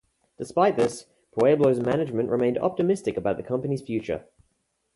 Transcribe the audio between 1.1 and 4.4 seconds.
Pueblo's management remained optimistic about the company's future.